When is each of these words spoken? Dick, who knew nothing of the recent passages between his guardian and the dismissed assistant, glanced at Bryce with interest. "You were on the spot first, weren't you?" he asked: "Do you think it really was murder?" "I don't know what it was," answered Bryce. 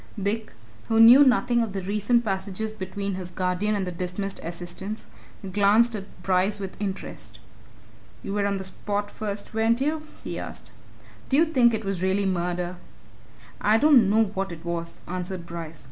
Dick, 0.19 0.51
who 0.87 0.99
knew 0.99 1.23
nothing 1.23 1.61
of 1.61 1.73
the 1.73 1.81
recent 1.83 2.25
passages 2.25 2.73
between 2.73 3.13
his 3.13 3.29
guardian 3.29 3.75
and 3.75 3.85
the 3.85 3.91
dismissed 3.91 4.39
assistant, 4.43 5.05
glanced 5.53 5.95
at 5.95 6.23
Bryce 6.23 6.59
with 6.59 6.75
interest. 6.79 7.39
"You 8.23 8.33
were 8.33 8.47
on 8.47 8.57
the 8.57 8.63
spot 8.63 9.11
first, 9.11 9.53
weren't 9.53 9.79
you?" 9.79 10.01
he 10.23 10.39
asked: 10.39 10.71
"Do 11.29 11.37
you 11.37 11.45
think 11.45 11.75
it 11.75 11.85
really 11.85 12.25
was 12.25 12.33
murder?" 12.33 12.77
"I 13.61 13.77
don't 13.77 14.09
know 14.09 14.23
what 14.23 14.51
it 14.51 14.65
was," 14.65 15.01
answered 15.07 15.45
Bryce. 15.45 15.79